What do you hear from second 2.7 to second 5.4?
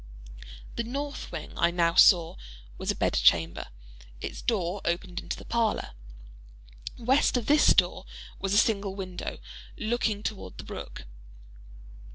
was a bed chamber, its door opened into